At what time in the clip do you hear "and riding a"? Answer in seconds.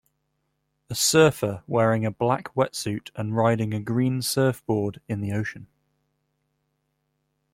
3.15-3.79